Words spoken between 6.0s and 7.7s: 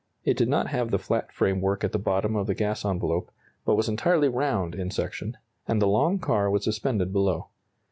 car was suspended below.